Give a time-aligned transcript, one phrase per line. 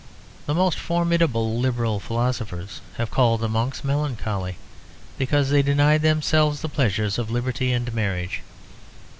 [0.47, 4.57] The most formidable liberal philosophers have called the monks melancholy
[5.19, 8.41] because they denied themselves the pleasures of liberty and marriage.